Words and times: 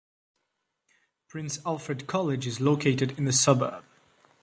Prince 1.27 1.59
Alfred 1.63 2.07
College 2.07 2.47
is 2.47 2.59
located 2.59 3.15
in 3.19 3.25
the 3.25 3.31
suburb. 3.31 3.83